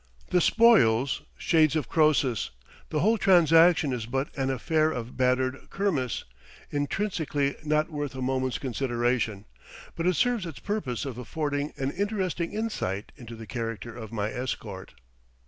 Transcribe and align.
The 0.31 0.41
"spoils!" 0.41 1.21
Shades 1.37 1.75
of 1.75 1.87
Croesus! 1.87 2.49
The 2.89 3.01
whole 3.01 3.19
transaction 3.19 3.93
is 3.93 4.07
but 4.07 4.35
an 4.35 4.49
affair 4.49 4.89
of 4.89 5.15
battered 5.15 5.69
kermis, 5.69 6.23
intrinsically 6.71 7.55
not 7.63 7.91
worth 7.91 8.15
a 8.15 8.21
moment's 8.23 8.57
consideration; 8.57 9.45
but 9.95 10.07
it 10.07 10.15
serves 10.15 10.47
its 10.47 10.57
purpose 10.57 11.05
of 11.05 11.19
affording 11.19 11.71
an 11.77 11.91
interesting 11.91 12.51
insight 12.51 13.11
into 13.15 13.35
the 13.35 13.45
character 13.45 13.95
of 13.95 14.11
my 14.11 14.31
escort. 14.31 14.95